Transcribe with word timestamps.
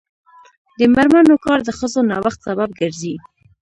د 0.77 0.81
میرمنو 0.93 1.35
کار 1.45 1.59
د 1.63 1.69
ښځو 1.77 1.99
نوښت 2.09 2.39
سبب 2.47 2.69
ګرځي. 2.79 3.15